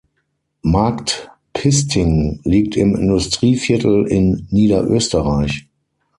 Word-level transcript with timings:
Markt 0.63 1.29
Piesting 1.53 2.39
liegt 2.43 2.75
im 2.75 2.95
Industrieviertel 2.95 4.07
in 4.07 4.47
Niederösterreich. 4.49 5.67